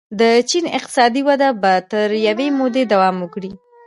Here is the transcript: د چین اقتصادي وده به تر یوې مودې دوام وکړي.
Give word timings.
د 0.19 0.21
چین 0.49 0.65
اقتصادي 0.77 1.21
وده 1.27 1.49
به 1.61 1.73
تر 1.91 2.09
یوې 2.27 2.47
مودې 2.57 2.83
دوام 2.91 3.15
وکړي. 3.19 3.51